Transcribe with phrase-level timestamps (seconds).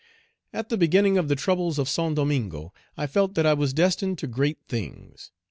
[0.51, 4.17] "At the beginning of the troubles of Saint Domingo, I felt that I was destined
[4.17, 5.29] to great things.